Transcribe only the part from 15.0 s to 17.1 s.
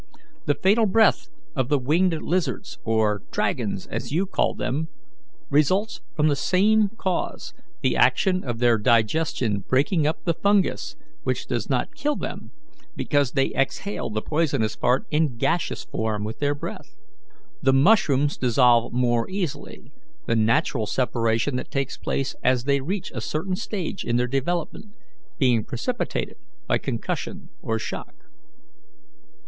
in gaseous form with their breath.